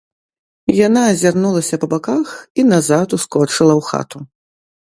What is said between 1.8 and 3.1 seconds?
па баках і назад